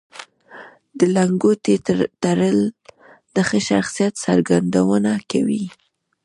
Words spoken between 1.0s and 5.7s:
لنګوټې تړل د ښه شخصیت څرګندونه کوي